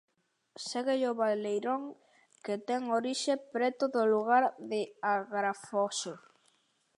Séguelle 0.67 1.07
o 1.11 1.17
Valeirón, 1.21 1.83
que 2.43 2.55
ten 2.67 2.81
orixe 2.99 3.33
preto 3.53 3.83
do 3.95 4.03
lugar 4.13 4.43
de 4.71 4.81
Agrafoxo. 5.13 6.13